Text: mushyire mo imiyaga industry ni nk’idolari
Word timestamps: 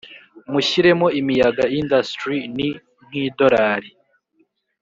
mushyire 0.51 0.89
mo 0.99 1.07
imiyaga 1.19 1.63
industry 1.79 2.37
ni 2.55 2.69
nk’idolari 3.05 3.91